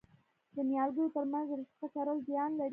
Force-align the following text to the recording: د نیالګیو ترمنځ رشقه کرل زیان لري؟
د 0.55 0.57
نیالګیو 0.69 1.13
ترمنځ 1.15 1.47
رشقه 1.59 1.87
کرل 1.93 2.17
زیان 2.27 2.51
لري؟ 2.59 2.69